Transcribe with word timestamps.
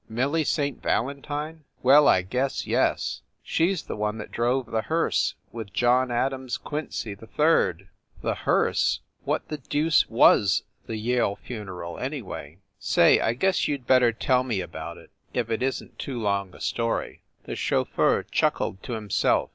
"Millie 0.09 0.43
St. 0.43 0.81
Valentine? 0.81 1.63
Well, 1.83 2.07
I 2.07 2.23
guess 2.23 2.65
yes! 2.65 3.21
She 3.43 3.71
s 3.71 3.83
the 3.83 3.95
one 3.95 4.17
that 4.17 4.31
drove 4.31 4.65
the 4.71 4.81
hearse 4.81 5.35
with 5.51 5.73
John 5.73 6.09
Adams 6.09 6.57
Quincy, 6.57 7.15
3d." 7.15 7.85
"The 8.23 8.33
hearse! 8.33 9.01
What 9.25 9.47
the 9.49 9.59
deuce 9.59 10.01
w 10.09 10.25
as 10.37 10.63
the 10.87 10.97
Yale 10.97 11.35
fu 11.35 11.63
neral, 11.63 12.01
anyway? 12.03 12.57
Say, 12.79 13.19
I 13.19 13.33
guess 13.33 13.67
you 13.67 13.77
d 13.77 13.83
better 13.85 14.11
tell 14.11 14.43
me 14.43 14.59
about 14.59 14.97
it 14.97 15.11
if 15.35 15.51
it 15.51 15.61
isn 15.61 15.89
t 15.89 15.93
too 15.99 16.19
long 16.19 16.55
a 16.55 16.61
story." 16.61 17.21
The 17.43 17.55
chauffeur 17.55 18.23
chuckled 18.23 18.81
to 18.81 18.93
himself. 18.93 19.49